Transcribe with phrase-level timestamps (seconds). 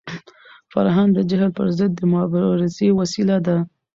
[0.71, 3.57] فرهنګ د جهل پر ضد د مبارزې وسیله ده.